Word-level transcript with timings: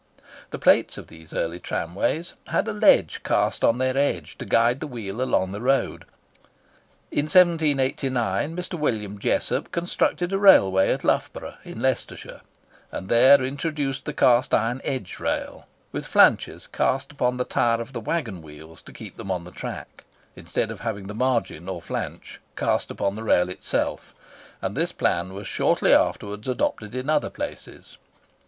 The 0.49 0.57
plates 0.57 0.97
of 0.97 1.09
these 1.09 1.31
early 1.31 1.59
tramways 1.59 2.33
had 2.47 2.67
a 2.67 2.73
ledge 2.73 3.21
cast 3.23 3.63
on 3.63 3.77
their 3.77 3.95
edge 3.95 4.35
to 4.39 4.45
guide 4.45 4.79
the 4.79 4.87
wheel 4.87 5.21
along 5.21 5.51
the 5.51 5.61
road, 5.61 6.05
after 6.05 6.07
the 6.07 7.15
manner 7.17 7.29
shown 7.29 7.49
in 7.51 7.57
the 7.57 7.71
annexed 7.71 8.01
cut. 8.01 8.09
[Picture: 8.09 8.09
Flange 8.09 8.11
rail] 8.15 8.25
In 8.31 8.55
1789, 8.57 8.57
Mr. 8.57 8.79
William 8.79 9.19
Jessop 9.19 9.71
constructed 9.71 10.33
a 10.33 10.37
railway 10.39 10.91
at 10.91 11.03
Loughborough, 11.03 11.57
in 11.63 11.83
Leicestershire, 11.83 12.41
and 12.91 13.09
there 13.09 13.43
introduced 13.43 14.05
the 14.05 14.13
cast 14.13 14.55
iron 14.55 14.81
edge 14.83 15.19
rail, 15.19 15.67
with 15.91 16.07
flanches 16.07 16.65
cast 16.65 17.11
upon 17.11 17.37
the 17.37 17.45
tire 17.45 17.79
of 17.79 17.93
the 17.93 18.01
waggon 18.01 18.41
wheels 18.41 18.81
to 18.81 18.91
keep 18.91 19.17
them 19.17 19.29
on 19.29 19.43
the 19.43 19.51
track, 19.51 20.03
instead 20.35 20.71
of 20.71 20.79
having 20.79 21.05
the 21.05 21.13
margin 21.13 21.69
or 21.69 21.79
flanch 21.79 22.41
cast 22.55 22.89
upon 22.89 23.13
the 23.13 23.23
rail 23.23 23.49
itself; 23.49 24.15
and 24.63 24.75
this 24.75 24.91
plan 24.93 25.31
was 25.35 25.47
shortly 25.47 25.93
after 25.93 26.25
adopted 26.33 26.95
in 26.95 27.07
other 27.07 27.29
places. 27.29 27.99